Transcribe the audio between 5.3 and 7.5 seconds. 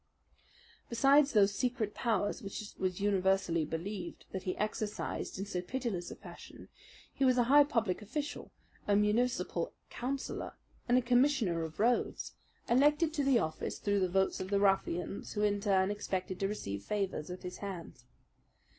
in so pitiless a fashion, he was a